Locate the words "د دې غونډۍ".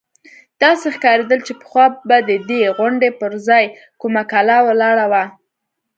2.29-3.11